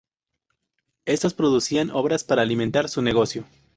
Estos 1.05 1.35
producían 1.35 1.91
obras 1.91 2.23
para 2.23 2.41
alimentar 2.41 2.89
su 2.89 3.03
negocio. 3.03 3.45